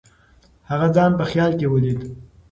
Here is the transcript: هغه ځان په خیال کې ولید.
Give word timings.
هغه 0.69 0.87
ځان 0.95 1.11
په 1.19 1.25
خیال 1.31 1.51
کې 1.59 1.67
ولید. 1.69 1.99